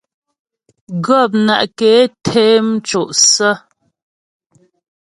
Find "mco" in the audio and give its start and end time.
2.67-3.11